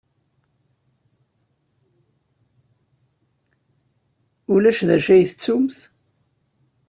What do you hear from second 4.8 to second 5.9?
d acu ay tettumt?